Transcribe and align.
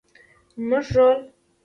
زموږ 0.61 0.87
رول 0.95 1.19